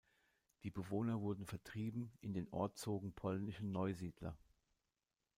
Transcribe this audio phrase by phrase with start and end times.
[0.63, 4.35] Die Bewohner wurden vertrieben; in den Ort zogen polnische Neusiedler.